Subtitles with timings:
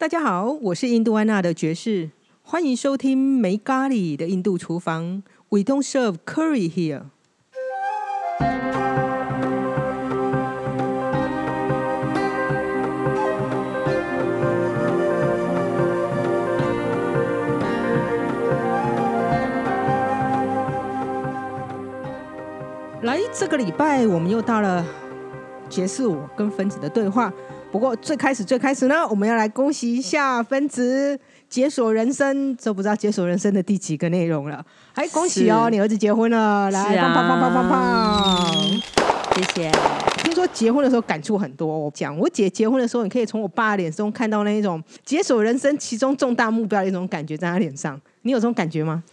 [0.00, 2.08] 大家好，我是印度安娜的爵士，
[2.42, 5.22] 欢迎收听没咖喱的印度厨房。
[5.50, 7.02] We don't serve curry here。
[23.02, 24.82] 来，这个礼拜我们又到了
[25.68, 27.30] 结束我跟分子的对话。
[27.72, 31.16] 不过最开始最开始呢，我们要来恭喜一下分子
[31.48, 34.64] 解锁人生，都不知道解锁人生的第几个内容了。
[34.92, 38.82] 还恭喜哦，你儿子结婚了，来，是啊棒棒棒棒棒棒！
[39.36, 39.70] 谢谢。
[40.24, 47.98] 听说结婚的时候感触很多，我讲我姐结婚的时候，你可以从我爸的脸中看到那一种解锁人生其中重大目标的一种感觉在他脸上。
[48.22, 49.04] 你有这种感觉吗？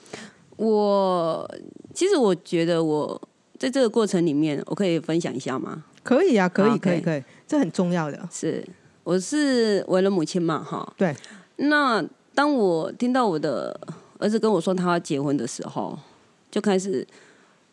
[0.55, 1.47] 我
[1.93, 3.21] 其实我觉得我
[3.59, 5.83] 在这个过程里面，我可以分享一下吗？
[6.01, 8.19] 可以啊，可以，好可以，可以，这很重要的。
[8.31, 8.63] 是，
[9.03, 10.93] 我是为了母亲嘛，哈。
[10.97, 11.15] 对。
[11.57, 12.03] 那
[12.35, 13.79] 当我听到我的
[14.19, 15.97] 儿子跟我说他要结婚的时候，
[16.51, 17.07] 就开始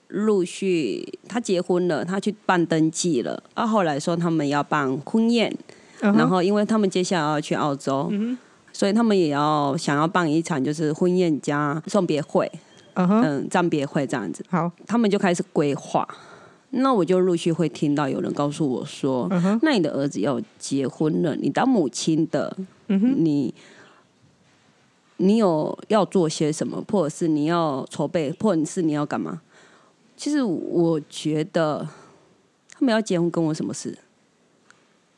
[0.08, 5.54] 陆续他结婚了，他去办登记了，啊，后来说他们要办婚宴，
[6.00, 8.38] 然后因为他们接下来要去澳洲，嗯
[8.72, 12.50] 所以他们也要想要办一场就是婚宴加送别会，
[12.94, 14.44] 嗯，暂别会这样子。
[14.48, 16.06] 好，他们就开始规划。
[16.76, 23.54] 那我就陆续会听到有人告诉我说：“嗯哼，那你的儿子要结婚了，你当母亲的，你
[25.18, 29.42] 你有要做些什么，或者是你要筹备，或者是你要干嘛？”
[30.16, 31.88] 其实我觉得
[32.70, 33.98] 他们要结婚跟我什么事？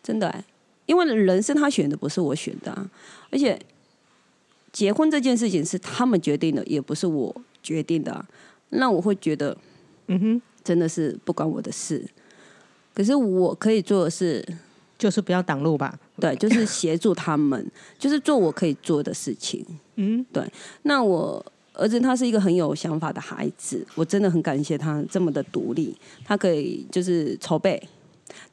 [0.03, 0.45] 真的、欸，
[0.87, 2.91] 因为人生他选的不是我选的、啊，
[3.31, 3.59] 而且
[4.73, 8.29] 结婚这件事情是他们决定的，也不是我决定的、啊。
[8.71, 9.57] 那我会觉得。
[10.09, 12.05] 嗯哼，真的是不关我的事。
[12.93, 14.45] 可是我可以做的是，
[14.99, 15.97] 就是不要挡路吧。
[16.19, 19.65] 对，就是协助他们，就是做我可以做的事情。
[19.95, 20.43] 嗯，对
[20.83, 27.81] 那我儿子他是一个很有想法的孩子，我真的很感谢他这么的独立，他可以就是筹备，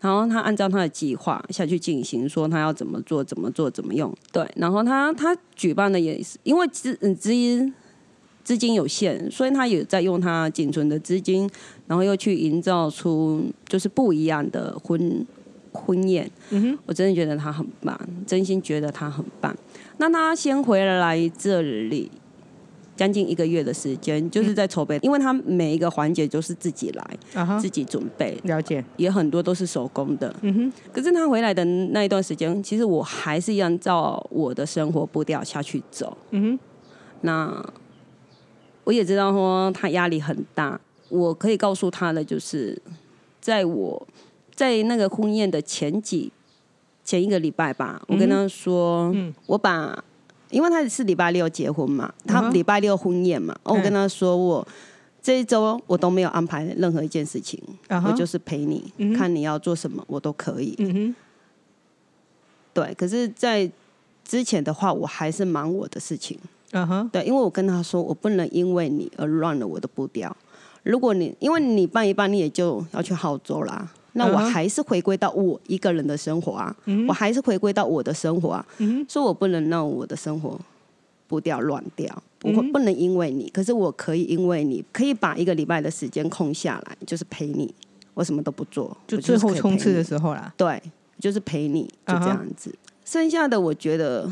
[0.02, 4.14] 然后他按照他的计划下去进行，说他要怎么做、怎么做、怎么用。
[4.32, 7.18] 对，然后他他举办的也是因为知嗯
[8.44, 11.50] 资资金有限，所以他也在用他仅存的资金，
[11.88, 15.26] 然后又去营造出就是不一样的婚
[15.72, 16.30] 婚宴。
[16.52, 19.56] 嗯哼，我真的觉得他很棒，真心觉得他很棒。
[19.98, 22.12] 那他先回来这里
[22.96, 28.86] 将近一个月的时间，就是在筹备，因为他每一个环节都是自己来、啊哈自，己准备，了解。
[28.98, 30.32] 也很多都是手工的。
[30.44, 36.16] 嗯哼，可是他回来的那一段时间，其实我还是按照我的生活步调下去走。
[36.30, 36.60] 嗯哼，
[37.22, 37.74] 那
[38.84, 40.80] 我也知道说他压力很大，
[41.10, 42.82] 我可以告诉他的就是，
[43.42, 44.08] 在我
[44.54, 46.32] 在那个婚宴的前几
[47.04, 50.04] 前一个礼拜吧，我跟他说，嗯我把
[50.50, 54.68] 因为他是礼拜六结婚嘛，他礼拜六婚宴嘛，哦我跟他说我。
[55.26, 57.58] 这一周我都没有安排任何一件事情
[58.06, 60.76] 我就是陪你，看你要做什么，我都可以。
[62.74, 63.72] 对，可是，在
[64.26, 66.38] 之前的话，我还是忙我的事情。
[66.74, 70.36] 啊哈，对，因为我跟他说，我不能因为你而乱了我的步调。
[70.84, 74.52] 如果你因为你办一办，你也就要去澳洲啦，那我嗯哼。
[74.52, 80.60] 还是回归到我一个人的生活啊，嗯我还是回归到我的生活啊，嗯哼，所以我不能让我的生活
[81.28, 87.74] 步调乱掉，不不能因为你，可是我可以因为你，可以把一个礼拜的时间空下来，就是陪你，
[88.14, 90.54] 我什么都不做，就最后冲刺的时候啦。
[90.58, 90.82] 对，
[91.20, 92.24] 就是陪你，就嗯哼。
[92.24, 92.76] 这样子。
[93.06, 94.30] 剩下的我觉得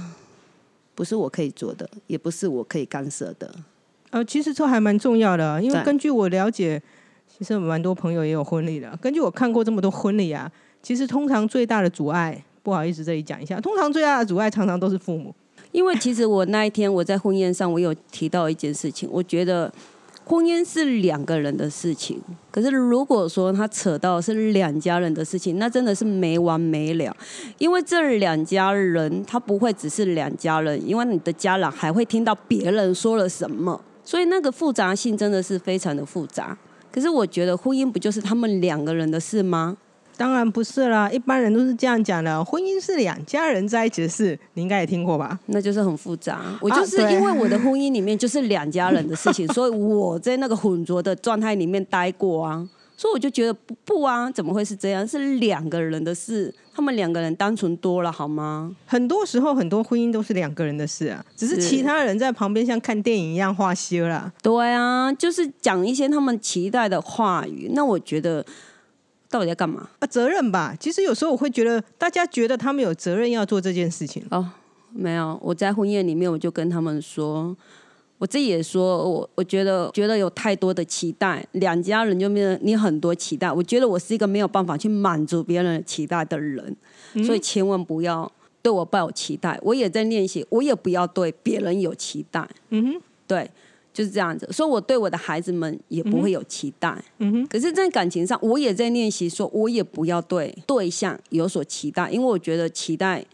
[1.01, 3.51] 不是我可以做的，也不是我可以干涉的。
[4.12, 6.79] 呃，其实这还蛮重要的啊，因为根据我了解，
[7.28, 8.95] 其实蛮多朋友也有婚礼的。
[9.01, 10.51] 根据我看过这么多婚礼啊，
[10.84, 15.34] 其实通常最大的阻碍，不好意思这里讲一下，通常最大的阻碍常常都是父母。
[15.72, 19.73] 因为其实我那一天我在婚宴上，我有提到一件事情，我觉得
[20.23, 22.21] 婚姻是两个人的事情，
[22.51, 27.13] 可是如果说他扯到是两家人的事情，那真的是没完没了。
[27.57, 36.57] 因为这两家人他不会只是两家人，因为你的家人还会听到别人说了什么，所以那个复杂性真的是非常的复杂。
[36.91, 39.75] 可是我觉得婚姻不就是他们两个人的事吗？
[40.21, 42.45] 当然不是啦，一般人都是这样讲的。
[42.45, 45.39] 婚姻是两家人在一起的事，你应该也听过吧？
[45.47, 46.39] 那就是很复杂。
[46.62, 52.69] 我啊就是因为我的婚姻里面就是两家人的事情， 所以我在那个混浊的状态里面待过啊。
[52.95, 55.07] 所以我就觉得不不啊，怎么会是这样？
[55.07, 58.75] 是两个人的事，他们两个人单纯多了好吗？
[58.85, 64.31] 很多时候，很多婚姻都是两个人的事啊，只是是其他人在旁边像看电影一样画休啦。
[64.44, 67.71] 对啊，就是讲一些他们期待的话语。
[67.74, 68.45] 那我觉得
[69.31, 69.89] 到底在干嘛？
[70.00, 70.75] 啊，责任吧。
[70.80, 74.24] 其实有时候我会觉得，大家觉得他们有责任要做这件事情。
[74.30, 74.48] 哦，
[74.92, 77.56] 没有，我在婚宴里面我就跟他们说，
[78.18, 86.75] 我自己也说，我我觉得觉得有太多的期待，两家人就变得你很多期待，我觉得我是一个没有办法去满足别人的期待的人，
[87.25, 88.30] 所以千万不要
[88.62, 89.57] 对我抱有期待。
[89.63, 92.48] 我也在练习，我也不要对别人有期待。
[92.69, 93.50] 嗯哼，对，
[93.93, 94.47] 就是这样子。
[94.51, 96.95] 所以我对我的孩子们也不会有期待。
[97.19, 103.25] 嗯哼，可是，在感情上，我也在练习，说我也不要对对象有所期待，因为我觉得期待，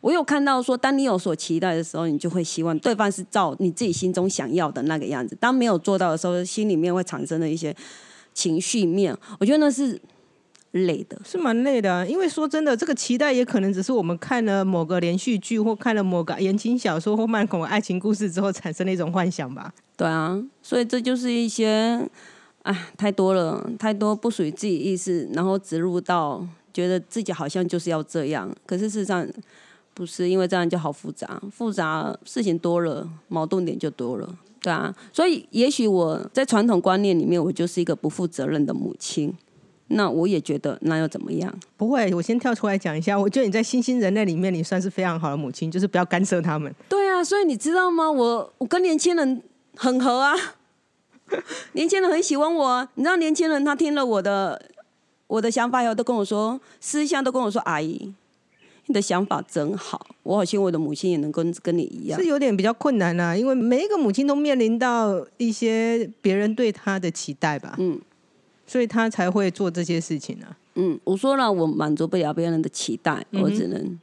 [0.00, 5.36] 我有看到说，当你有所期待的时候，你就会希望对方是照你自己心中想要的那个样子。
[5.40, 7.74] 当没有做到的时候，心里面会产生的一些
[8.32, 10.00] 情绪面，我觉得那是
[10.76, 11.18] 累的。
[11.24, 19.72] 是蛮累的啊、因为说真的，这个期待也可能只是我们看了某个连续剧或看了某个言情小说或漫恐爱情故事之后产生的一种幻想吧。
[19.96, 21.98] 对啊，所以这就是一些，
[22.62, 29.26] 哎，太多了，太多不属于自己意识，然后植入到觉得自己好像就是要这样，可是事实上
[29.94, 34.38] 不是，因为这样就好复杂，复杂事情多了，矛盾点就多了。
[34.60, 39.32] 对啊，所以也许我在传统观念里面，我就是一个不负责任的母亲。
[39.88, 41.52] 那我也觉得，那又怎么样？
[41.76, 46.74] 不会，我先跳出来讲一下，我觉得你在新兴人类里面，你算是非常好的母亲，就是不要干涉他们。
[46.88, 48.10] 对啊，所以你知道吗？
[48.10, 49.42] 我我跟年轻人
[49.76, 50.34] 很合啊，
[51.72, 52.88] 年轻人很喜欢我啊。
[52.94, 54.60] 你知道，年轻人他听了我的
[55.28, 58.12] 我的想法以后，都跟我说，私下都跟我说：“阿姨，
[58.86, 62.26] 你的想法真好，我好希望我的母亲也能跟跟你一样是。
[62.26, 68.00] 有点比较困难啊，因为每一个母亲都面临到一些别人对她的期待吧，嗯
[68.66, 73.98] 所以他才会做这些事情啊。”嗯，我说了，我满足不了别人的期待，我只能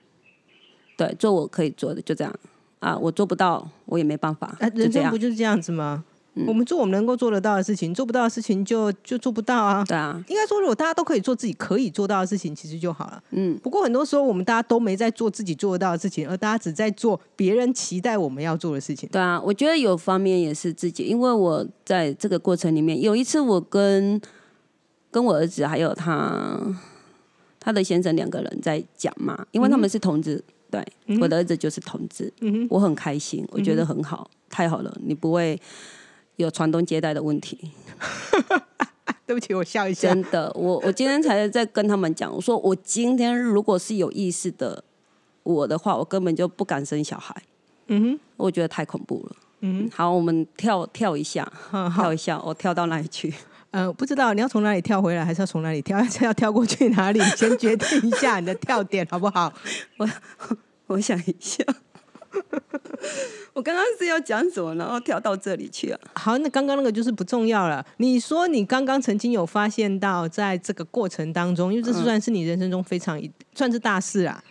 [0.97, 2.33] 对做我可以做的，就这样
[2.79, 2.97] 啊。
[2.97, 5.17] 我做不到，我也没办法，啊，就这样人生不。
[5.17, 6.03] 就是这样子吗？
[6.47, 9.85] 我们做我们能够做得到的事情，做不到的事情就就做不到啊。
[9.87, 13.23] 对啊，应该说，如果大家都可以做自己可以做到的事情，其实就好了。
[13.29, 19.07] 嗯，不过很多时候，我们大家都没在做自己做得到的事情，而大家只在做别人期待我们要做的事情。
[19.11, 24.19] 对啊，我觉得有方面也是自己，因为我在这个过程里面，有一次我跟
[25.13, 26.59] 跟我儿子还有他
[27.59, 30.83] 他的先生两个人在讲嘛，因为他们是同志，对，
[31.21, 35.57] 我的儿子就是同志，嗯，我很开心，我觉得很好，太好了，你不会
[36.37, 37.71] 有传宗接代的问题，
[39.27, 39.93] 对不起，我笑一。
[39.93, 40.09] 下。
[40.09, 44.83] 真的，我我今天才在跟他们讲，我说我今天如果是有意识的
[45.43, 47.35] 我的话，我根本就不敢生小孩，
[47.87, 49.35] 嗯哼，我觉得太恐怖了。
[49.61, 51.49] 嗯好，我们跳跳一下，
[51.95, 53.33] 跳一下，我跳到哪里去？
[53.73, 55.97] 呃，不知道你要从哪里跳回来，还是要从哪里跳？
[55.99, 57.19] 还是要跳过去哪里？
[57.35, 59.51] 先决定一下你的跳点，好不好？
[59.97, 60.07] 我
[60.85, 61.63] 我想一下，
[63.53, 65.99] 我刚刚是要讲什么，然后跳到这里去啊？
[66.13, 67.83] 好，那刚刚那个就是不重要了。
[67.97, 74.43] 你说你刚刚曾经有发现到，在这个过程当中，因为这算是你人生中非常一算是大事啊，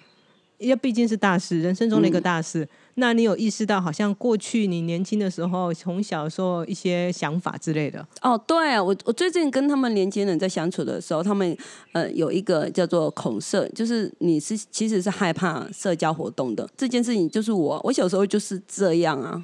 [0.59, 2.69] 因为毕竟是大事，人生中的一个大事。
[2.95, 11.57] 那你有意识到，好像过去你年轻的时候，从小的时候一些想法之类的，哦，对啊，我我最近跟他们年轻人在相处的时候，他们
[11.93, 19.43] 呃有一个叫做恐社，就是你是其实是害怕社交活动的这件事情，就是我，我小时候就是这样啊，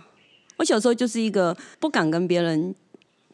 [0.58, 2.74] 我小时候就是一个不敢跟别人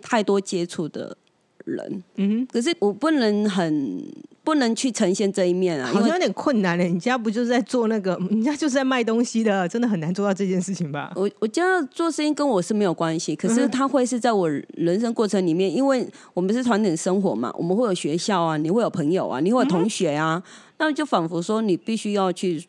[0.00, 1.17] 太多接触的
[1.64, 4.05] 人，嗯可是我不能很
[4.44, 6.91] 不能去呈现这一面啊，好像有点困难嘞。
[6.91, 11.11] 你家不就是在做那个， 你家就是在卖东西的，真的很难做到这件事情吧？
[11.17, 20.43] 我我觉得做生意跟我是没有关系，可是它会是在我人生过程里面，因为我们是团体生活嘛，我们会有学校啊，你会有朋友啊，你会有同学啊，
[20.77, 22.63] 那就仿佛说你必须要去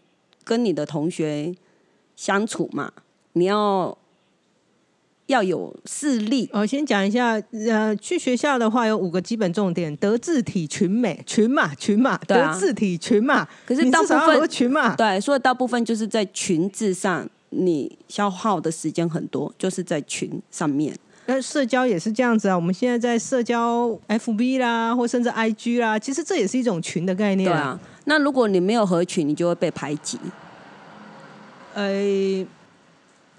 [0.45, 1.53] 跟你的同学
[2.15, 2.89] 相处嘛，
[3.33, 3.97] 你要
[5.27, 13.47] 要有视力，我先讲一下，呃，去学校的话有五个基本重点：德智体群美，群嘛群嘛，德智体群嘛。
[13.65, 20.95] 可是大部你至少要合分群嘛，对，所以大部分就是在群字上，你消耗的时间很多，就是在群上面。
[21.27, 22.55] 那社交也是这样子啊。
[22.55, 27.49] 我们现在在社交 FB 啦，或甚至 IG 啦，其实这也是一种群的概念。
[27.49, 30.19] 对，啊，那如果你没有合群，你就会被排挤。
[31.73, 31.91] 呃，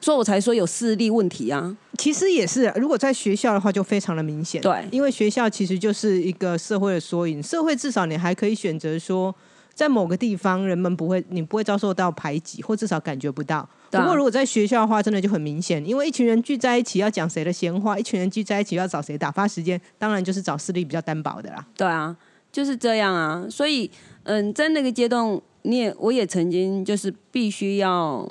[0.07, 1.77] 所以我才说有势力问题啊。
[1.99, 4.63] 其实也是，如果在学校的话，就非常的明显。
[4.63, 7.43] 对因为学校其实就是一个社会的缩影。
[7.43, 9.35] 社会至少你还可以选择说，
[9.75, 13.69] 在某个地方人们不会，你不会遭受到排挤，或至少感觉不到。
[13.91, 21.67] 不过如果在学校的话，真的就很明显，因为一群人聚在一起要讲谁的闲话，一群人聚在一起要找谁打发时间，当然就是找势力比较单薄的啦。
[21.77, 22.17] 对啊，
[22.53, 23.45] 就是这样啊。
[23.51, 23.91] 所以，
[24.23, 28.25] 嗯，在那个阶段，你也我也曾经就是必须要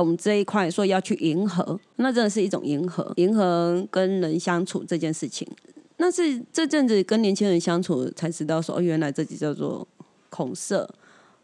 [0.00, 5.46] 懂这一块，说要去迎合，那真的是一种迎合，迎合跟人相处这件事情。
[5.98, 9.86] 那是这阵子跟年轻人相处才知道说，哦，原来这就叫做
[10.30, 10.88] 恐色。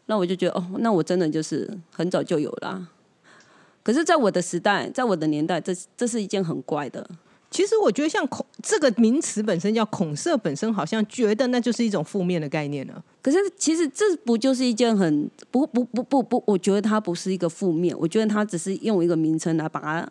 [0.07, 2.87] 那我就觉得，哦，那我真的就是很早就有啦。
[3.83, 7.07] 可是，在我的时代，在我的年代，这这是一件很怪的。
[7.51, 13.03] 其实我觉得，像恐这个名词本身叫恐色，本身好像觉得那就是一种负面的概念了。
[13.27, 20.09] 可是，其实这不就是一件很不不不不不，我觉得它不是一个负面，我觉得它只是用一个名称来把它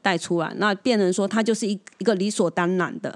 [0.00, 3.14] 带出来，那变成说它就是一一个理所当然的，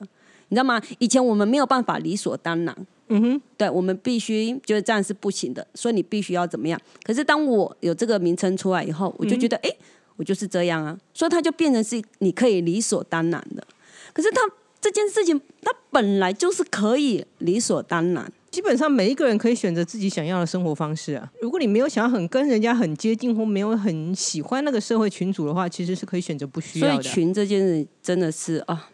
[0.49, 0.79] 你知道吗？
[0.99, 6.79] 以前我们没有办法理所当然，嗯哼，对我们必须觉得这样是不行的，所以你必须要怎么样？
[7.03, 9.71] 可是当我有这个名称出来以后，我就觉得，哎、
[10.17, 13.67] 我就是这样啊，所以它就变成是你可以理所当然的。
[14.13, 14.43] 可是它
[14.83, 18.31] 这件事情，它本来就是可以理所当然。
[18.55, 21.29] 基本上每一个人可以选择自己想要的生活方式啊。
[21.41, 27.15] 如果你没有想要很跟人家很接近，或没有很喜欢那个社会群组的话，其实是可以选择不需要的所以。
[27.15, 28.89] 群这件事真的是啊，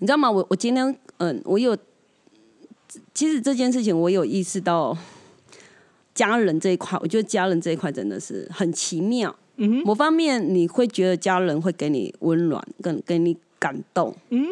[0.00, 0.30] 你知道吗？
[0.30, 1.74] 我我今天嗯，我有，
[3.14, 4.94] 其实这件事情我有意识到，
[6.14, 9.34] 家人这一块，我觉得家人这一块真的是很奇妙。
[9.56, 14.44] 嗯哼，某方面你会觉得家人会给你温暖，跟给你感动，嗯，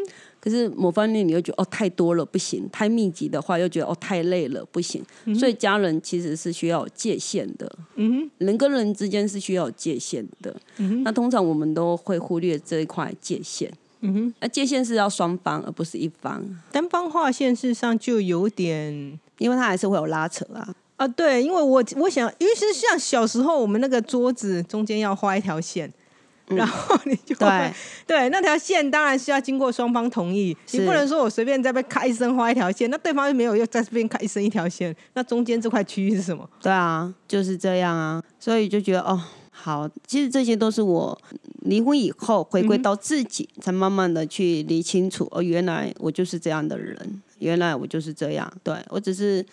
[0.44, 5.02] 可是某方面你又觉得哦太多了不行，太密集的话又觉得哦太累了不行，
[5.34, 10.54] 所以家人其实是需要界限的，嗯人跟人之间是需要有界限的。
[10.76, 13.72] 嗯哼那通常我们都会忽略这一块界限，
[14.02, 20.74] 嗯哼，那界限是要双方而不是一方，单方划线事实上就有点因为它还是会有拉扯啊。
[20.96, 25.90] 啊，对，因为我我想，尤其是像小时候我们那个桌子中间要画一条线。
[26.46, 27.74] 然后你就会对。
[28.06, 36.48] 对那条线当然是要经过双方同意，你不能说我随便在这边咔一声画一条线，那对方又没有又在这边咔一声一条线，那中间这块区域是什么？
[36.60, 39.20] 对啊，就是这样啊，所以就觉得哦，
[39.50, 41.18] 好，其实这些都是我
[41.62, 49.44] 离婚以后回归到自己，才慢慢的去理清楚，哦，原来我就是这样的人，原来我就是这样，对我只是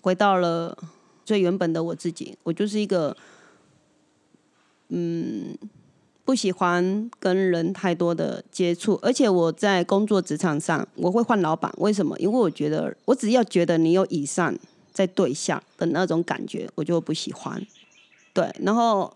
[0.00, 0.76] 回到了
[1.24, 3.14] 最原本的我自己，我就是一个
[4.88, 5.56] 嗯。
[6.26, 12.18] 不喜欢跟人太多的接触，而且我在工作职场上我会换老板，为什么？
[12.18, 14.56] 因为我觉得我只要觉得你有以上
[14.90, 17.62] 在对象的那种感觉，我就不喜欢。
[18.32, 19.14] 对，然后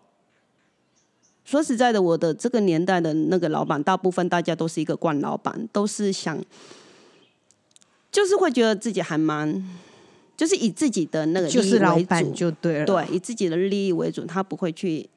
[1.46, 6.38] 说实在的，我的这个年代的那个老板，大部分大家都是一个惯老板，都是想，
[8.12, 9.66] 就是会觉得自己还蛮，
[10.36, 15.08] 就是以自己的那个利益就是老板就对了。，对，以自己的利益为主，他不会去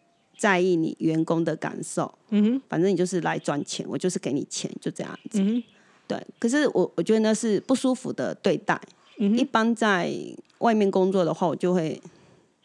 [0.41, 2.11] 在意你员工的感受。
[2.31, 5.39] 嗯哼，反正你就是来赚钱，我就是给你钱，就这样子。
[5.39, 5.63] 嗯哼，
[6.07, 8.81] 对，可是我我觉得那是不舒服的对待。
[9.19, 10.11] 嗯一般在
[10.57, 12.01] 外面工作的话，我就会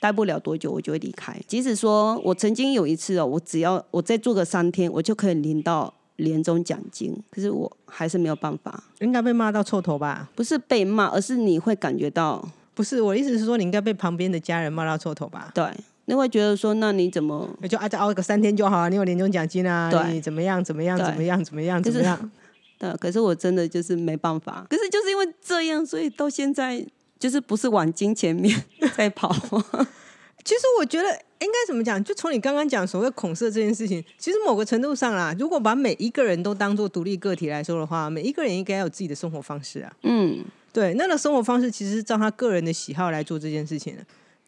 [0.00, 1.38] 待不了多久，我就会离开。
[1.46, 8.82] 即使说我曾经有一次哦，我只要我再做个三天，我就可以领到年终奖金，可是我还是没有办法。
[9.00, 10.30] 应该被骂到臭头吧？
[10.34, 12.42] 不是被骂，而是你会感觉到，
[12.72, 15.52] 不是，我的意思是说，你应该被旁边的家人骂到臭头吧？
[15.54, 15.64] 对，
[16.06, 17.48] 你会觉得说，那你怎么？
[17.60, 22.30] 你就啊，再熬个三天就好啊，你有年终奖金啊，你怎么样怎么样怎么样怎么样怎么样？
[22.78, 24.66] 对，可是我真的就是没办法。
[24.68, 26.84] 可是就是因为这样，所以到现在
[27.18, 28.62] 就是不是往金钱面
[28.96, 29.34] 在跑。
[30.44, 31.08] 其实我觉得
[31.40, 32.02] 应该怎么讲？
[32.04, 39.92] 就从你刚刚讲所谓恐色这件事情，其实某个程度上啦，如果把每一个人都当做独立个体来说的话，每一个人应该有自己的生活方式啊。
[40.04, 44.02] 嗯，对，那个生活方式其实是照他个人的喜好来做这件事情的。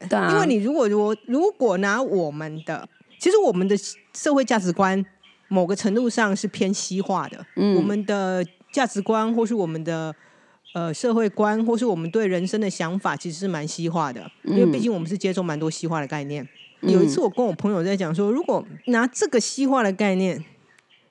[0.09, 2.88] 对啊，因为你如果如如果拿我们的，
[3.19, 3.76] 其实我们的
[4.14, 5.05] 社会价值观
[5.49, 7.76] 某个程度上是偏西化的，嗯。
[7.76, 10.14] 我们的价值观或是我们的
[10.75, 16.47] 呃社会观，或是我们对人生的想法，其实是蛮西化的，因为毕竟我们是接受蛮多西化的概念。
[16.83, 20.45] 有一次我跟我朋友在讲说，如果拿这个西化的概念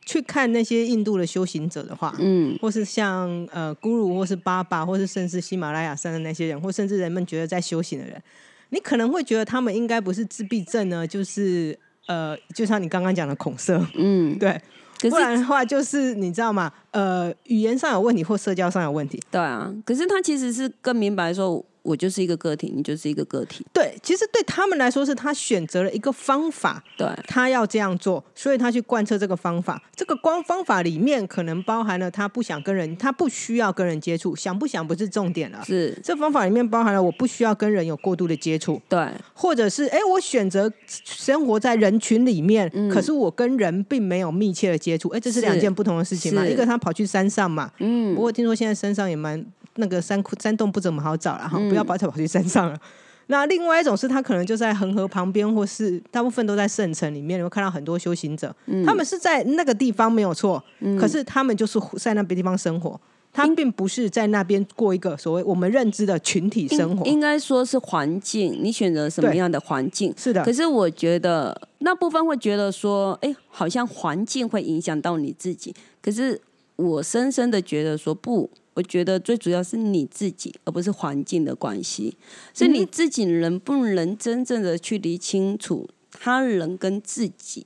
[0.05, 2.57] 去看那些印度的修行者的话，嗯。
[2.61, 8.21] 或是像呃咕噜，或是巴巴，或是甚至喜马拉雅山的那些人，或甚至人们觉得在修行的人，
[8.69, 14.51] 你可能会觉得他们应该不是自闭症呢，就是呃，就像你刚刚讲的恐色，嗯，对，
[14.99, 16.71] 可是不然的话就是你知道吗？
[16.91, 19.21] 呃，语言上有问题或社交上有问题。
[19.31, 23.65] 对啊，可是他其实是更明白说，我就是一个个体，你就是一个个体。
[23.71, 29.81] 对，其实对他们来说是他选择了一个方法，对，他要这样做，所以他去贯彻这个方法。
[29.95, 35.63] 这个光方法里面可能包含了他不想跟人，他不需要跟人接触，想不想不是重点了。
[35.65, 46.43] 是，这方法里面包含了我不需要跟人有过度的接触，对，或者是哎，我选择生活在人群里面，可是我跟人并没有密切的接触，哎，这是是两件不同的事情嘛。
[46.43, 49.45] 一个他跑去山上嘛，嗯不过听说现在山上也蛮
[49.77, 52.77] 那个山窟山洞不怎么好找了哈，不要把它跑去山上了。
[53.29, 58.55] 那另外一种是他可能就在恒河旁边，或是大部分都在圣城里面，你会看到很多修行者，
[58.85, 60.63] 他们是在那个地方没有错，
[60.97, 62.97] 可是他们就是在那边地方生活，
[63.33, 67.05] 他并不是在那边过一个所谓我们认知的群体生活。
[67.05, 70.13] 应应该说是环境，你选择什么样的环境？
[70.15, 75.75] 是的可，是我觉得那部分会觉得说，哎，好像环境会影响到你自己。
[76.01, 76.39] 可是
[76.77, 82.15] 我深深的觉得说不，我觉得最主要是你自己，而不是环境的关系，
[82.53, 87.65] 是你自己能不能真正的去理清楚他人跟自己。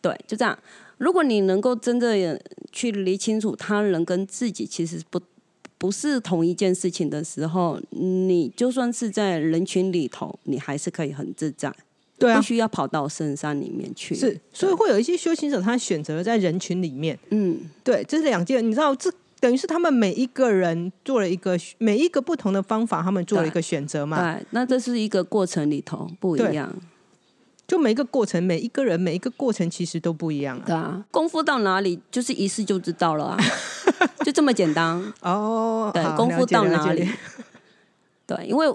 [0.00, 0.58] 对，就这样。
[0.96, 2.40] 如果你能够真正
[2.72, 5.20] 去理清楚他人跟自己其实不
[5.76, 11.70] 不是同一件事情的时候，你就算是在人群里头，你还是可以很自在，
[12.18, 14.14] 对啊不，需要跑到深山里面去。
[14.14, 17.18] 是，所以会有一些修行者，他选择在人群里面。
[17.28, 24.34] 嗯，对，这是两件，你知道，这等于是他们每一个人做了一个每一个不同的方法，他们做了一个选择嘛。
[24.34, 26.70] 对，那这是一个过程里头不一对样，
[27.66, 30.64] 就每一个过程，每一个人每一个过程其实都不一样啊。
[30.66, 33.38] 对啊，功夫到哪里，就是一试就知道了啊，
[34.24, 35.02] 就这么简单。
[35.22, 37.08] 哦，对，功夫到哪里？
[38.26, 38.72] 对，因为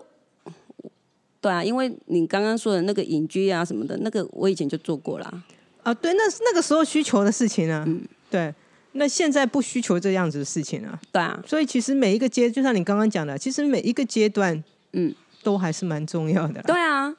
[1.39, 5.43] 对啊，因为你刚刚说的那个隐居啊什么的，那个我以前就做过啦。
[5.83, 7.83] 啊，对，那是那个时候需求的事情啊。
[7.85, 8.53] 嗯对，
[8.97, 10.99] 那现在不需求这样子的事情啊。
[11.11, 16.63] 对啊，所以其实每一个阶，就像你刚刚讲的，其实每一个阶段，嗯，都还是蛮重要的啦。
[16.65, 17.13] 对啊，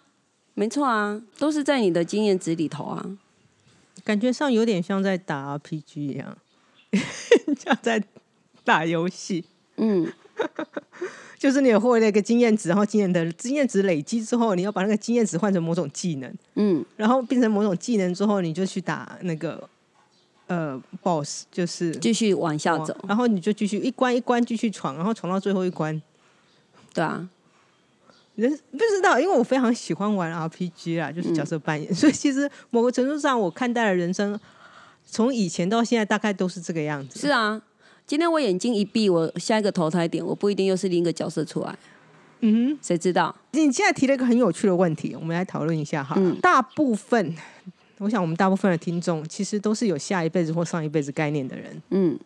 [0.54, 3.04] 没错啊，都是在你的经验值里头啊。
[4.04, 6.38] 感觉上有点像在打 RPG 一样，
[7.58, 8.02] 像在
[8.64, 9.44] 打游戏。
[9.76, 10.10] 嗯，
[11.38, 19.68] 就是你有获得一个经验值，然后经验的经验值累积之后，你要把那个经验值换成某种技能，嗯，然后变成某种技能之后，你就去打那个
[20.46, 22.96] 呃 BOSS，就是继续往下走。
[23.08, 26.00] 然后你就继续一关一关继续闯，然后闯到最后一关。
[26.94, 27.28] 对啊，
[28.36, 34.38] 人不知道，因为我非常喜欢玩 RPG 啦，就是角色扮嗯演， 所以其实某个程度上，我看待的人生，
[35.04, 37.18] 从以前到现在，大概都是这个样子。
[37.20, 37.60] 是啊。
[38.06, 41.76] 今天我眼睛一闭，我下一个投胎点，我不一定又是另一个角色出来，
[42.38, 43.34] 嗯谁知道？
[43.52, 46.14] 哼，你现在提了一个很有趣的问题，我们来讨论一下哈。
[46.16, 47.34] 嗯大部分，
[47.98, 52.18] 我想我们大部分的听众其实都是有下一辈子或上一辈子概念的人，嗯。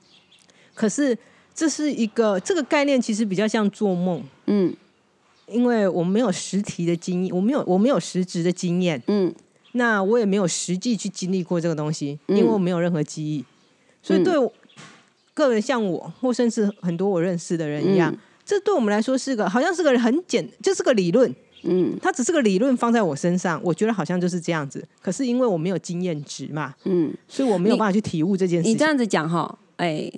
[0.75, 1.17] 可是
[1.55, 4.23] 这是一个这个概念，其实比较像做梦。
[4.47, 4.75] 嗯。
[5.47, 9.35] 因为我没有实体的经验，我没有我没有实质的经验，嗯。
[9.73, 13.45] 那我也没有实际去经历过这个东西，嗯因为我没有任何记忆，
[14.03, 14.25] 所以。
[14.25, 14.53] 对我
[15.33, 18.19] 个人像我，或甚至很多我认识的人一样，嗯。
[18.45, 21.33] 这对我们来说是个好像是个很简，就是个理论，
[21.65, 24.87] 嗯它只是个理论放在我身上，我觉得好像就是这样子。
[25.01, 28.73] 可是因为我没有经验值嘛，嗯，所以我没有办法去体悟这件事情。
[28.73, 30.11] 你这样子讲哈，哎，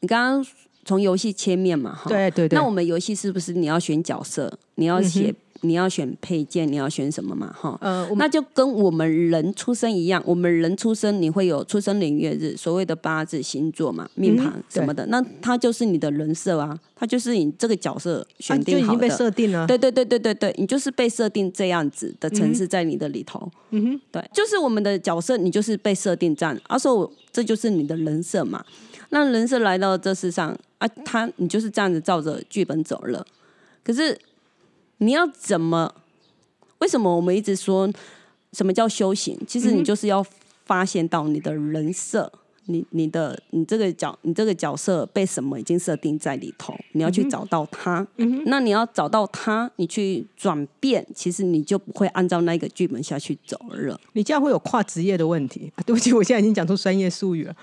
[0.00, 0.46] 你刚刚
[0.84, 7.76] 从游戏切面嘛哈，对对对，那我们游戏是不是你要选角色，你要写，你要选配件，你要选什么嘛哈？
[7.80, 19.24] 呃，那就跟我们人出生一样，我们人出生你会有出生年月日，所谓的八字星座嘛、命盘嗯什么的，那它就是你的人设啊，它就是你这个角色啊选就已经被定好的。
[19.24, 19.66] 设定了。
[19.66, 23.50] 对对对对对对，你就是被设定这样子的城市在你的里头。
[23.70, 28.64] 嗯哼，对，就是我们的角色，你就是被设定这样，而且我这就是你的人设嘛。
[29.10, 33.24] 那人设来到这世上啊，他你就是这样子照着剧本走了。
[33.84, 34.18] 可是
[34.98, 35.94] 你要怎么？
[36.78, 37.90] 为什么我们一直说
[38.52, 39.38] 什么叫修行？
[39.46, 40.24] 其实你就是要
[40.64, 42.32] 发现到你的人设。
[42.66, 48.06] 你你的你这个角你这个角色被什么已经设定在里头，你要去找到它。
[48.46, 54.00] 那你要找到它，你去转变，其实你就不会按照那个剧本下去走了。
[54.14, 55.84] 你这样会有跨职业的问题啊！
[55.84, 57.54] 对不起，我现在已经讲出专业术语了。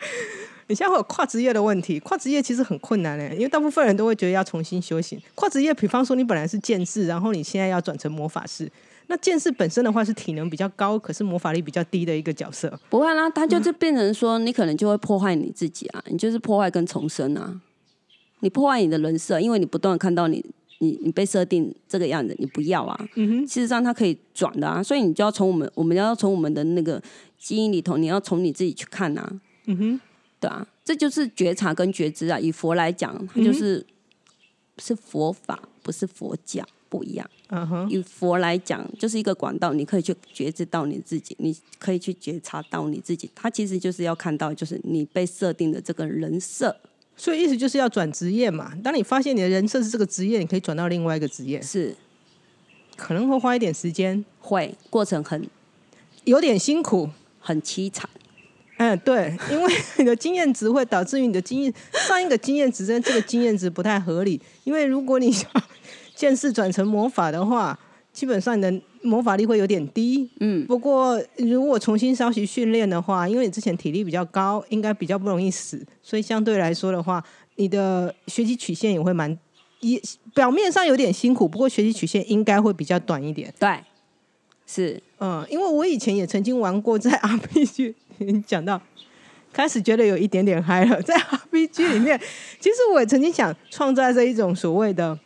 [0.68, 5.20] 你现在会有跨职业的问题，跨职业其实很困难嘞，因为大部分人都会觉得要重新修行。
[5.34, 8.70] 跨职业，比方说你本来是剑士，然后你现在要转成魔法师，
[9.08, 12.72] 那剑士本身的话是体能比较高，可是魔法力比较低的一个角色。
[12.88, 17.60] 不会啦，他就是变成说，你可能就会破坏你自己啊，你就是破坏跟重生啊，
[18.38, 20.44] 你破坏你的人设，因为你不断看到你
[20.78, 23.08] 你你被设定这个样子，你不要啊。
[23.16, 27.02] 嗯哼，事实上它可以转的啊，所以你就要从我们我们要从我们的那个
[27.36, 29.28] 基因里头，你要从你自己去看啊，
[29.70, 30.00] 嗯哼，
[30.40, 32.38] 对啊，这就是觉察跟觉知啊。
[32.38, 33.84] 以佛来讲，它就是、
[34.78, 37.30] 是佛法，不是佛教，不一样。
[37.50, 43.30] 嗯哼，以佛来讲，就是一个管道，你可以去觉知到你自己，你可以去觉察到你自己。
[43.34, 46.76] 它其实就是要看到，就是你被设定的这个人设
[47.16, 48.74] 所以意思就是要转职业嘛。
[48.82, 51.94] 当你发现你的人设是这个职业，你可以转到另外一个职业，是
[52.96, 55.48] 可能会花一点时间，会过程很
[56.24, 57.10] 有点辛苦。
[57.42, 58.06] 很凄惨。
[58.80, 64.40] 嗯，对，因为 你的经验值会导致于你的经验上一个经验值跟这个经验值不太合理。
[64.64, 65.50] 因为如果你想
[66.14, 67.78] 剑士 转成魔法的话，
[68.10, 77.22] 基本上你的魔法力会有点低，嗯，不过如果重新稍息训练的话，因为你之前体力比较高，应该比较不容易死，所以相对来说的话，
[77.56, 79.38] 你的学习曲线也会蛮
[79.80, 80.00] 也
[80.34, 83.52] 表面上有点辛苦，不过学习曲线应该会比较短一点。
[83.58, 83.78] 对，
[84.66, 88.09] 是，嗯，因为我以前也曾经玩过在 RPG，你
[88.46, 88.80] 讲到
[89.52, 92.20] 开始觉得有一点点嗨了， 在 RPG 里面，
[92.60, 95.18] 其实我也曾经想创造这一种所谓的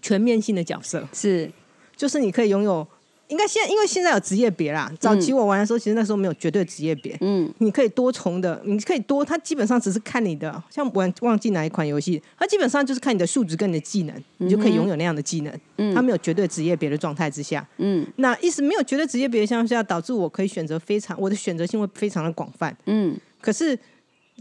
[0.00, 1.50] 全面性的角色，是，
[1.96, 2.86] 就是你可以拥有，
[3.28, 15.60] 应该现在因为现在有职业别啦，早期我玩的时候，其实那时候没有绝对职业别，嗯，你可以多重的，你可以多，它基本上只是看你的，像玩忘记哪一款游戏，它基本上就是看你的数值跟你的技能，你就可以拥有那样的技能。
[15.78, 15.94] 嗯。
[15.94, 18.06] 它没有绝对职业别的状态之下，嗯。
[18.16, 22.76] 那意思没有绝对职业别的情况下，导致我可以选择非常我的选择性会非常的广泛。
[22.86, 23.78] 嗯，可是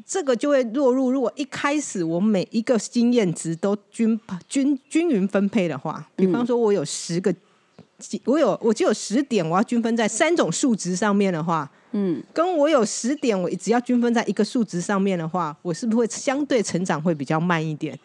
[0.06, 4.20] 这个就会落入，如果一开始我每一个经验值都均
[4.50, 7.34] 均均匀分配的话，比方说我有十个，
[8.26, 17.98] 我有我只有十点，我要均分在三种数值上面的话，嗯，跟我有十点，我只要均分在一个数值上面的话，我是不是会相对成长会比较慢一点？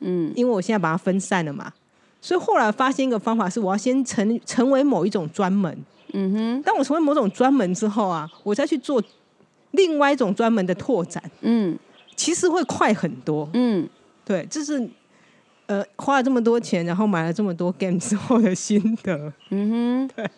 [0.00, 1.72] 嗯，因为我现在把它分散了嘛。
[2.20, 5.76] 所以后来发现一个方法是，我要先成成为某一种专门。
[6.12, 9.02] 嗯哼，当我成为某种专门之后啊，我再去做
[9.72, 11.76] 另外一种专门的拓展，嗯
[12.14, 13.48] 其实会快很多。
[13.54, 13.88] 嗯，
[14.24, 14.88] 对，这是
[15.66, 19.32] 呃花了这么多钱，然后买了这么多 game 之后的心得。
[19.50, 20.30] 嗯哼，对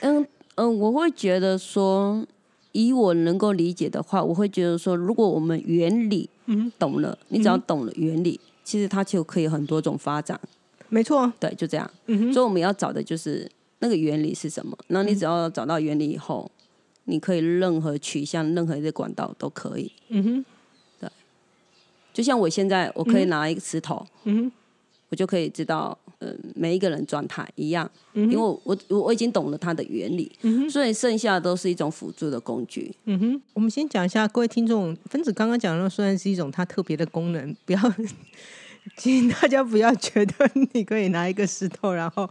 [0.00, 2.24] 嗯嗯，我会觉得说，
[2.72, 10.40] 以我能够理解的话，我会觉得说，如果我们原理嗯，懂了，你只要懂了原理，其实它就可以很多种发展。
[10.88, 11.30] 没错。
[11.38, 11.90] 对，就这样。
[12.06, 14.76] 嗯哼，所以我们要找的就是那个原理是什么。
[14.88, 16.50] 然后你只要找到原理以后，
[17.04, 19.92] 你可以任何取向、任何一个管道都可以。
[20.08, 20.44] 嗯
[21.00, 21.10] 哼，
[22.12, 24.52] 就像我现在，我可以拿一个石头，嗯哼，
[25.10, 32.94] 我就可以知道，嗯、每一个人状态一样，嗯因为我我我我已经懂了它的原理，嗯哼所以剩下的都是一种辅助的工具。
[33.04, 33.42] 嗯哼。
[33.54, 37.80] 我们先讲一下，各位听众，分子刚刚讲的虽然是一种它特别的功能，不要，
[38.96, 42.28] 请大家不要觉得你可以拿一个石头，然后。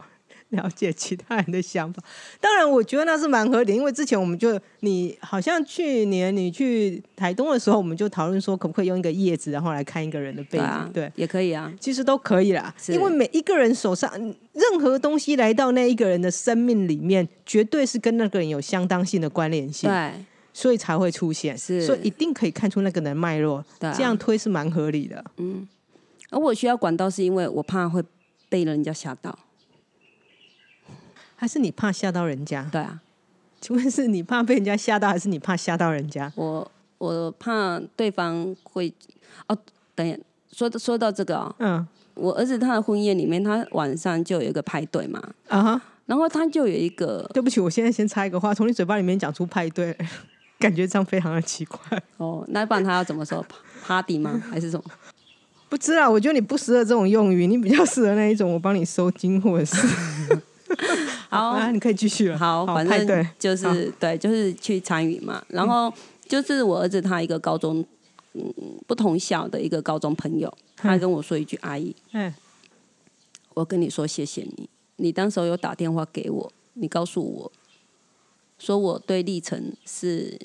[0.56, 2.02] 了解其他人的想法，
[2.40, 11.70] 当然我觉得那是蛮合理，因为之前我们就你好像去年你去台东的时候，我们就讨论说可不可以用一个叶子，然后来看一个人的背景，对啊，对，也可以啊。
[11.78, 20.12] 其实都可以啦，因为每一个人手上任何东西来到那一个人的生命里面，绝对是跟那个人有相当性的关联性，对。
[20.54, 21.82] 所以才会出现，是。
[21.82, 23.94] 所以一定可以看出那个人的脉络，对啊。
[23.96, 25.22] 这样推是蛮合理的。
[25.36, 25.68] 嗯。
[26.30, 28.02] 而我需要管道，是因为我怕会
[28.48, 29.38] 被人家吓到。
[31.40, 32.66] 还是你怕吓到人家？
[32.72, 33.00] 对啊，
[33.60, 36.30] 请问是你怕被人家吓到，还是你怕吓到人家？
[36.34, 38.92] 我我怕对方会
[39.46, 39.56] 哦，
[39.94, 40.18] 等一下
[40.50, 49.96] 说说到这个哦，嗯我儿子他的婚宴里面，他晚上就有一个派对嘛，啊哈，然后他就有一个对不起，我现在先插一个话，从你嘴巴里面讲出派对，
[50.58, 51.78] 感觉这样非常的奇怪。
[52.16, 53.46] 哦，那不然他要怎么说
[53.86, 54.42] ？party 吗？
[54.50, 54.84] 还是什么？
[55.68, 59.86] 不知道，我觉得你不适合这种用语，你比较适合那一种，我帮你收金或者是。
[61.28, 62.38] 好啊，你可以继续了。
[62.38, 65.42] 好，反正就是对，就是去参与嘛。
[65.48, 65.92] 然后
[66.26, 67.84] 就是我儿子他一个高中，
[68.34, 68.52] 嗯，
[68.86, 72.32] 不同校的一个高中朋友，他跟我说一句：“阿姨，嗯，
[73.54, 77.52] 我跟你说谢谢你，你当时候有打电话给我，你告诉我
[78.58, 80.38] 说我对历程是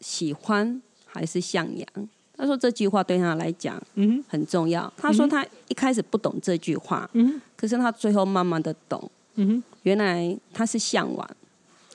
[0.00, 1.86] 喜欢还是向阳。”
[2.34, 4.92] 他说这句话对他来讲嗯很重要。
[4.96, 11.28] 他说他一开始不懂这句话，嗯可是他最后慢慢的懂，嗯哼，原来他是向往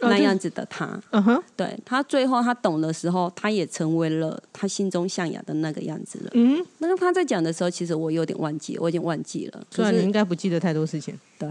[0.01, 0.99] 那样子的他。
[1.11, 6.31] 嗯哼，对他最后他懂的时候，他也成为了他心中向雅的那个样子了。
[6.33, 9.59] 嗯，那个他在讲的时候，其实我有点忘记，我已经忘记了。
[9.71, 11.17] 可是虽然你应该不记得太多事情。
[11.39, 11.49] 对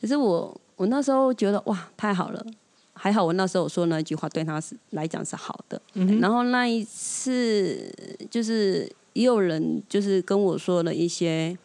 [0.00, 2.44] 可是我我那时候觉得哇，太好了，
[2.92, 5.80] 还好我那时候说那句话对他是来讲是好的。
[5.94, 7.92] 嗯然后那一次
[8.30, 11.56] 就是也有人就是跟我说了一些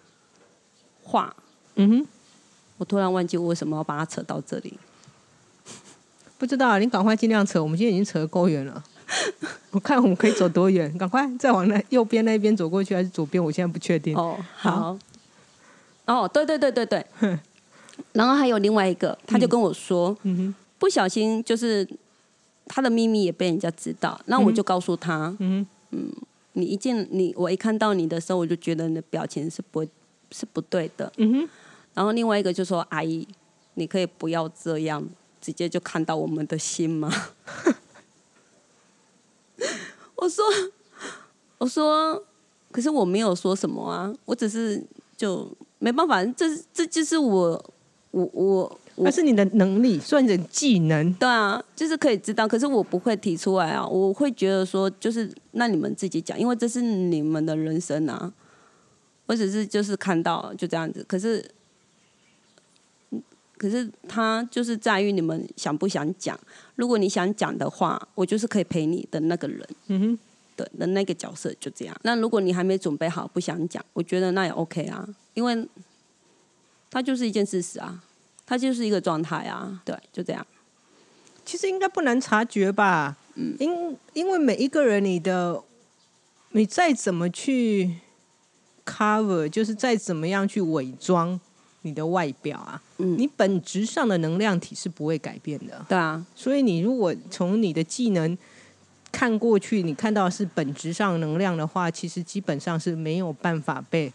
[1.03, 1.35] 话，
[1.75, 2.07] 嗯哼，
[2.77, 4.77] 我突然忘记我为什么要把它扯到这里。
[6.37, 8.83] 不知道啊，你赶快尽量扯，我们今天已经扯得够远了。
[9.71, 13.43] 我看我们可以走多远，赶快再往那右边那边走过去，还是左边？
[13.43, 14.15] 我现在不确定。
[14.15, 14.97] 哦，好
[16.05, 16.21] 好。
[16.23, 17.05] 哦，对对对对对。
[18.13, 20.15] 然后还有另外一个，他就跟我说，
[20.77, 21.87] 不小心就是
[22.67, 25.65] 他的秘密也被人家知道，那我就告诉他，嗯
[26.53, 29.89] 你一见你我一看到你的时候，我就觉得你的表情是不会
[30.31, 31.11] 是不对的。
[31.17, 31.49] 嗯哼，
[31.97, 33.27] 然后另外一个就说，阿姨，
[33.73, 35.03] 你可以不要这样，
[35.41, 37.11] 直接就看到我们的心吗？
[40.15, 40.45] 我说，
[41.57, 42.23] 我说，
[42.71, 44.79] 可是我没有说什么啊，我只是
[45.17, 47.65] 就没办法，这这就是我
[48.11, 51.11] 我我那是你的能力，算你的技能。
[51.15, 58.31] 对啊，就是可以知道，可是我不会提出来啊，我会觉得说，就是那你们自己讲，因为这是你们的人生啊，
[59.25, 61.43] 我只是就是看到就这样子，可是，
[63.57, 66.39] 可是他就是在于你们想不想讲。
[66.75, 70.19] 如果你想讲的话，我就是可以陪你的那个人，嗯哼，
[70.55, 71.97] 对的那个角色就这样。
[72.03, 75.67] 那如果你还没准备好，不想讲，我觉得那也 OK 啊，因为
[76.89, 78.03] 它就是一件事实啊。
[78.49, 80.47] 它就是一个状态啊，对，就这样。
[81.43, 83.17] 其实应该不难察觉吧？
[83.35, 85.61] 嗯，因因为每一个人，你的
[86.51, 87.97] 你再怎么去
[88.85, 91.37] cover，就是再怎么样去伪装
[91.87, 95.85] 你的外表啊，嗯，你本质上的能量体是不会改变的。
[95.87, 98.37] 对啊，所以你如果从你的技能
[99.11, 104.11] 看过去，你看到是本质上能量的话，其实基本上是没有办法被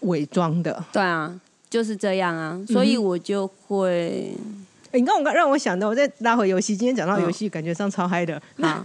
[0.00, 0.84] 伪装的。
[0.92, 1.40] 对啊。
[1.70, 4.32] 就是这样啊，所以我就会。
[4.94, 6.74] 你刚，我刚让我想到，我再拉回游戏。
[6.74, 8.40] 今天讲到游戏，感觉上超嗨的。
[8.56, 8.82] 那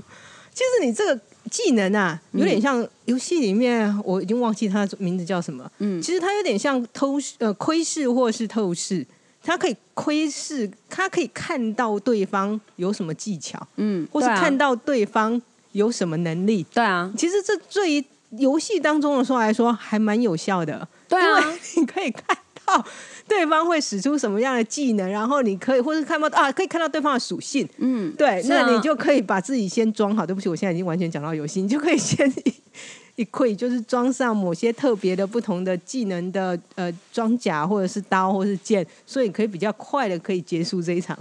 [0.54, 5.70] 其实你这个技能啊，有点像游戏里面，我已经忘记它名字叫什么。
[5.80, 9.06] 嗯，其实它有点像偷呃窥视或是透视，
[9.44, 15.42] 它可以窥视，它可以看到对方有什么技巧，嗯，或是看到对方
[15.74, 16.66] 有什么能力。
[16.74, 18.04] 对啊，其实这对于
[18.38, 20.88] 游戏当中的说来说，还蛮有效的。
[21.08, 21.40] 对啊，
[21.76, 22.38] 你可以看。
[22.66, 22.86] 到
[23.28, 30.26] 对方会使出什么样的技能，然后你可以，或者看到啊，可以看到对方的属性，嗯，对，那你就可以把自己先装好。
[30.26, 32.32] 对不起，我现在已经完全讲到游戏，你就可以先
[33.16, 41.18] 一溃，就是装上某些特别的不同的技能的呃装甲，或者是刀，或是剑，所以可以比较快的可以结束这一场。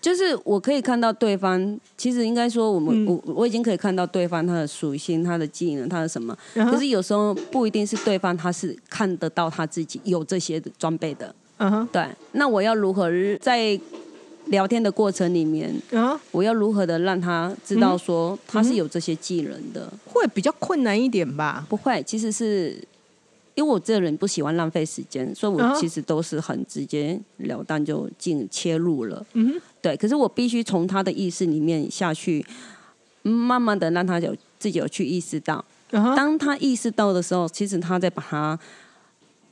[0.00, 6.36] 就是我可以看到对方，其实应该说我们我我已经可以看到对方他的属性、他的技能、他的什么。
[6.54, 11.34] 可是有时候不一定是对方他是看得到他自己有这些装备的。
[11.58, 12.06] 嗯哼，对。
[12.32, 13.78] 那我要如何在
[14.46, 15.74] 聊天的过程里面，
[16.30, 19.92] 我要如何的让他知道说他是有这些技能的？
[20.04, 21.66] 会比较困难一点吧？
[21.68, 22.76] 不会，其实是。
[23.56, 29.24] 因为我这个人不喜欢浪费时间，所以我其实都是很直截了当就进切入了。
[29.32, 29.96] 嗯哼，对。
[29.96, 32.44] 可是我必须从他的意识里面下去，
[33.22, 35.64] 慢慢的让他有自己有去意识到。
[35.90, 38.58] 当他意识到的时候，其实他在把它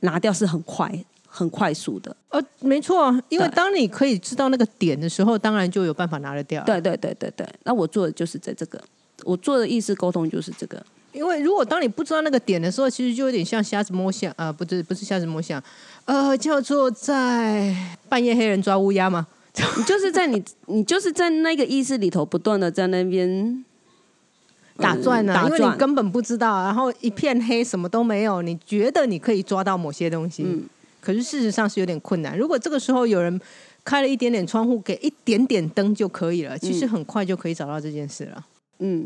[0.01, 2.15] 拿掉是很快、很快速的。
[2.29, 6.63] 呃，没错，因为当你可以知道那个点的时候，当然就有办法拿得掉。
[6.63, 7.47] 对对对对对。
[7.63, 8.79] 那我做的就是在这个，
[9.23, 10.85] 我做的意识沟通就是这个。
[11.15, 15.63] 因为如果当你不知道那个点的时候，其实就有点像瞎子摸象啊，不是不是瞎子摸象，
[16.03, 17.73] 呃，叫做在
[18.09, 19.25] 半夜黑人抓乌鸦嘛。
[19.77, 23.63] 你就是在你你就是在那个意识里头不断的在那边
[24.75, 30.63] 打转呢，因为你根本不知道，然后一片黑，什么都没有，你觉得你可以抓到某些东西，嗯，
[30.99, 32.37] 可是事实上是有点困难。
[32.37, 33.39] 如果这个时候有人
[33.85, 38.33] 开了一点点窗户，给一点点灯就可以了，其实很快就可以找到这件事了。
[38.35, 38.43] 嗯，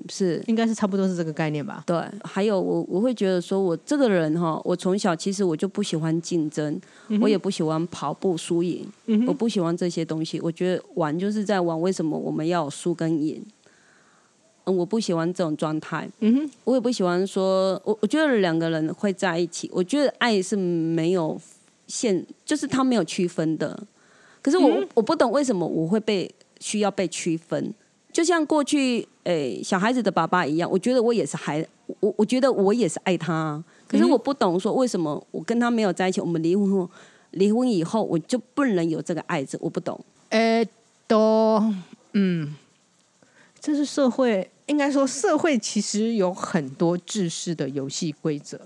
[0.09, 1.83] 是，应该是差不多是这个概念吧。
[1.85, 6.81] 对，还有我我会觉得说，我这个人哈，我从小其实我就不喜欢竞争，
[7.21, 8.91] 我也不喜欢跑步输赢，
[9.27, 10.39] 我不喜欢这些东西。
[10.41, 13.39] 我觉得玩就是在玩，为什么我们要输跟赢？
[14.65, 16.09] 嗯，我不喜欢这种状态。
[16.19, 21.39] 嗯哼，我也不喜欢说，我我觉得两个人会在一起，我觉得爱是没有
[21.87, 23.79] 限，就是他没有区分的。
[24.41, 27.71] 可是我我不懂为什么我会被需要被区分。
[28.11, 31.65] 就像过去诶小孩子的爸爸一样，我觉得我也是孩，
[31.99, 36.89] 我我觉得我也是爱他，可是我不懂说为什么我跟他没有在一起，我们离婚后，
[37.31, 39.99] 离婚以后我就不能有这个爱字，我不懂。
[40.29, 40.67] 诶，
[41.07, 41.63] 都
[42.13, 42.55] 嗯，
[43.59, 48.59] 这是社会，应该说社会其实有很多制式的游戏规则，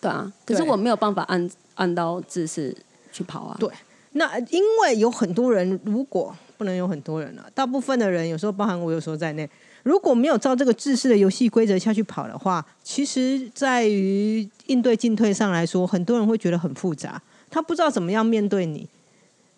[0.00, 2.76] 对啊，可是我没有办法按按到制式
[3.12, 3.56] 去跑啊。
[3.60, 3.70] 对，
[4.12, 6.34] 那因为有很多人如果。
[6.58, 9.48] 不能有很多人了，大部分的人有时候包含我有时候在内，
[9.84, 18.86] 如果没有照这个制式的游戏规则下去跑的话，其实在于应对进退上来说，很多人会觉得很复杂，他不知道怎么样面对你。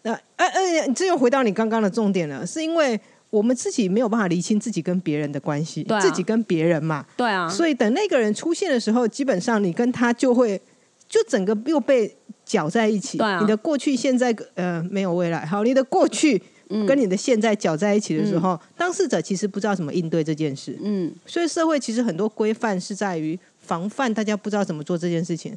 [0.03, 10.61] 那哎哎，这又回到你刚刚的重点了，是因为我们自己没有办法理清自己跟别人的关系，自己跟别人嘛，对啊，所以等那个人出现的时候，基本上你跟他就会
[11.09, 16.43] 就整个又被搅在一起，对啊，你的过去、现在呃没有未来，好，你的过去。
[16.87, 20.79] 跟你的现在搅在一起的时候，当事者其实不知道怎么应对这件事。
[20.83, 25.53] 嗯，所以社会其实很多规范是在于防范大家不知道怎么做这件事情，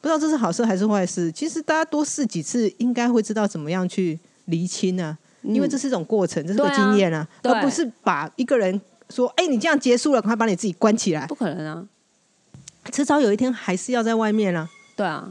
[0.00, 1.30] 不知道这是好事还是坏事。
[1.30, 5.16] 其实大家多试几次，应该会知道怎么样去厘清啊。
[5.42, 11.86] 因为这是一种过程，这是个经验啊，而不是把一个人说：“哎，你这样结束了，赶快把你自己关起来。”不可能啊，
[12.90, 14.68] 迟早有一天还是要在外面啊。
[14.96, 15.30] 对啊。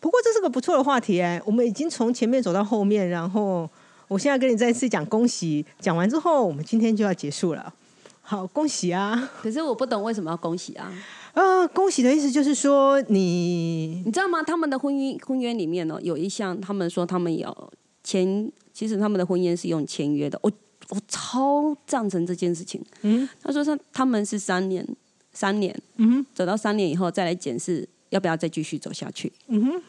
[0.00, 3.68] 不过这是个不错的话题哎，我们已经从前面走到后面，然后
[4.12, 7.72] 我现在跟你再次讲恭喜，讲完之后我们今天就要结束了。
[8.20, 9.30] 好，恭喜啊！
[9.40, 10.92] 可是我不懂为什么要恭喜啊？
[11.32, 14.42] 呃，恭喜的意思就是说你，你知道吗？
[14.42, 17.72] 他们的婚姻婚约里面呢，有一项，他们说他们有
[18.04, 20.38] 签，其实他们的婚姻是用签约的。
[20.42, 20.52] 我
[20.90, 22.84] 我超赞成这件事情。
[23.00, 24.86] 嗯，他说他他们是三年，
[25.32, 29.32] 三年，嗯，走到三年以后再来检视要不要再继续走下去。
[29.48, 29.82] 嗯哼，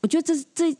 [0.00, 0.76] 我觉得这这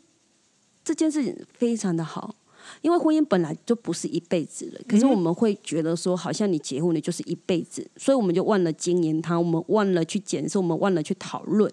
[0.81, 2.33] 这件事情非常的好。
[2.81, 11.71] 因为婚姻本来就不是一辈子了，可是我们会觉得说，好像你结婚了就是一辈子，所以我们就忘了经营它，我们忘了去检视，我们忘了去讨论，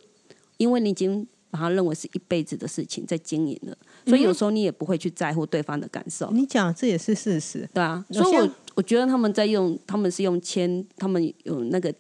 [0.57, 6.31] 因为你已经把它认为是一辈子的事情在经营了，所以有时候你也不会去在乎对方的感受。
[6.31, 11.93] 你讲这也是事实，对啊，所以我我觉得他们在用，他们是用签，他们有那个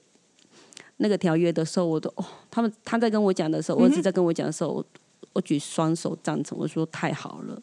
[0.98, 4.84] 那个条约的时候，我都哦，他们他在跟我讲的时候，我儿子在跟我讲的时候，我
[5.32, 7.60] 我举双手赞成，我说太好了。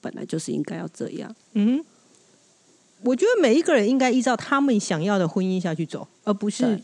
[0.00, 1.34] 本来就是应该要这样。
[1.54, 1.84] 嗯，
[3.02, 6.80] 我觉得每一个人应该依照他们想要的婚姻下去走，而不是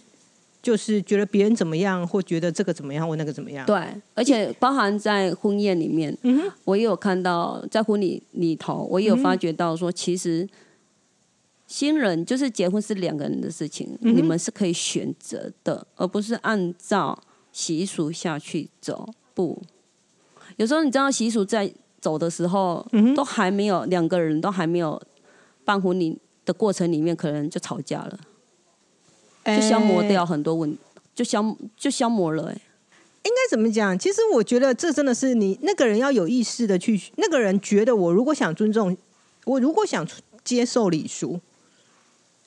[0.63, 3.67] 就是觉得别人怎么样，或觉得这个怎么样，或那个怎么样。
[3.67, 3.77] 对，
[4.15, 10.49] 而且包含在婚宴里面，嗯我也有看到在婚礼里头，我也有发觉到说，其实
[11.67, 17.23] 新人就是结婚是两个人的事情，你们是可以选择的，而不是按照
[17.53, 19.09] 习俗下去走。
[19.35, 19.61] 不，
[20.57, 21.73] 有时候你知道习俗在。
[22.05, 22.87] 走的时候，
[23.17, 25.01] 都还没有两个人都还没有
[25.65, 28.21] 办婚礼的过程里面，可能就吵架了，
[29.47, 30.77] 就消磨掉很多问，
[31.15, 32.51] 就消就消磨了。
[32.51, 32.53] 哎，
[33.23, 33.99] 应该怎么讲？
[33.99, 38.95] 其实我觉得这真的是你那个人要有意识的去，那个人觉得我如果想尊重，
[39.47, 40.07] 我如果想
[40.45, 41.41] 接受礼俗，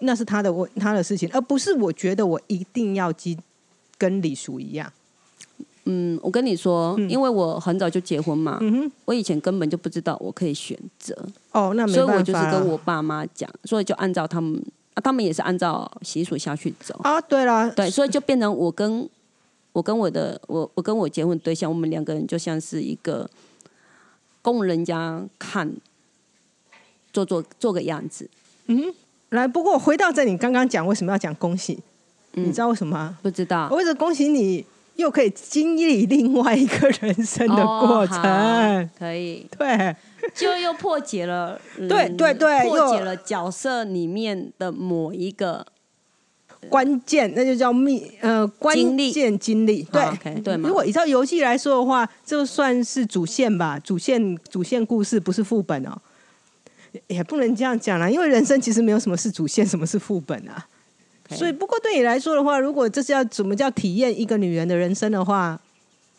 [0.01, 3.35] 那是他的我他的事情，而不是我觉得我一定要跟
[3.97, 4.93] 跟礼俗一样。
[5.89, 8.59] 嗯，我跟你说，因为我很早就结婚嘛，
[9.05, 11.15] 我以前根本就不知道我可以选择
[11.53, 14.61] 哦，那所以我就是跟我爸妈讲，所以就按照他们
[14.95, 17.21] 啊，他们也是按照习俗下去走啊。
[17.21, 19.07] 对了，对，所以就变成我跟
[19.71, 23.29] 我跟我的我我跟我结婚对象，我们两个人就像是一个
[24.41, 25.71] 供人家看，
[27.13, 28.29] 做做做个样子。
[28.65, 28.93] 嗯，
[29.29, 31.79] 来，不过回到这，里刚刚讲为什么要讲恭喜？
[32.33, 33.17] 你知道为什么？
[33.21, 34.65] 不知道，我为了恭喜你。
[34.97, 39.47] 又可以经历另外一个人生的过程，可以。
[39.57, 39.95] 对，
[40.33, 45.65] 就又破解了，对对对，破解了角色里面的某一个
[46.67, 50.55] 关键，那就叫密呃关键经历，对对。
[50.57, 55.95] 如果依照游戏来说的话，就算是主线吧，主线主线故事不是副本哦，
[57.05, 60.65] 也不能这样讲啦，因为人生其实没有什么是主线，什么是副本啊。
[61.35, 65.59] 所以，不过对你来说的话，如果这是要怎么叫体验一个女人的人生的话，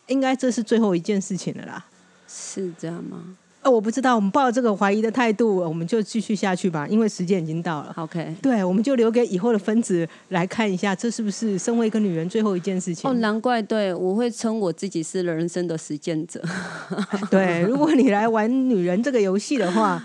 [0.07, 1.85] 应该这是最后一件事情了啦。
[2.27, 3.35] 是这样吗？
[3.61, 4.15] 呃，我不知道。
[4.15, 7.93] 我们抱这个怀疑的态度，我们就继续下去吧，因为时间已经到了。
[7.97, 13.09] OK，对，我们就留给以后的分子来看一下，这是不是身为一个女人最后一件事情？
[13.09, 16.41] 哦，难怪对我会称我自己是人生的实践者。
[17.29, 20.01] 对，如果你来玩女人这个游戏的话，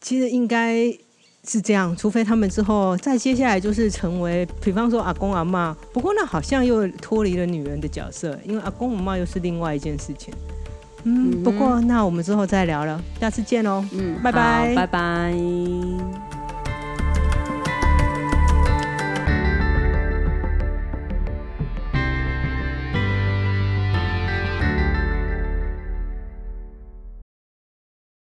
[0.00, 0.92] 其实应该。
[1.50, 5.76] 是这样，除非他们之后再接下来就是成为，比方说阿公阿妈。
[5.92, 10.32] 不过那好像又脱离了女人的角色，因为阿公阿妈又是另外一件事情。
[11.02, 13.84] 嗯，不过那我们之后再聊了，下次见喽。
[13.90, 16.29] 嗯，拜拜，拜拜。